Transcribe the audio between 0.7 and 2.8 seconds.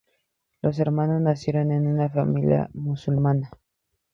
hermanos nacieron en una familia